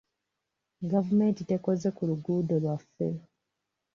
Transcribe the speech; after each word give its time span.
Gavumenti 0.91 1.41
tekoze 1.49 1.87
ku 1.95 2.01
luguuddo 2.09 2.55
lwaffe 2.63 3.07